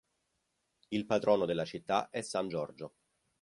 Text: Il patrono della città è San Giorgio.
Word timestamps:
Il 0.89 1.05
patrono 1.05 1.45
della 1.45 1.63
città 1.63 2.09
è 2.09 2.23
San 2.23 2.47
Giorgio. 2.47 2.95